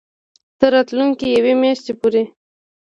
تر 0.59 0.69
راتلونکې 0.75 1.25
یوې 1.37 1.53
میاشتې 1.61 1.93
پورې 1.99 2.23